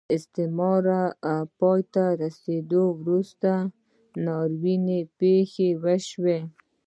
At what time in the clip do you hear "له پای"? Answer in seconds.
0.91-1.81